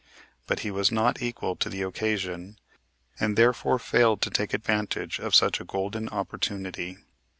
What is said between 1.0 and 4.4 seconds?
equal to the occasion, and therefore failed to